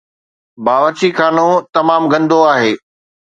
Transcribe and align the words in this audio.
باورچی 0.65 1.09
خانه 1.17 1.47
تمام 1.73 2.03
گندو 2.11 2.39
آهي 2.53 2.73